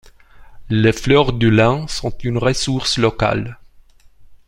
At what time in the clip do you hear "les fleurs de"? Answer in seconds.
0.71-1.47